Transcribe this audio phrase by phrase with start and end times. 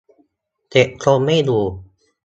[0.69, 1.63] เก็บทรงไม่อยู่